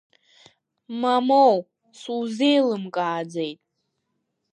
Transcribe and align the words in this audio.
Моумоу, 0.99 1.57
сузеилымкааӡеит… 1.99 3.59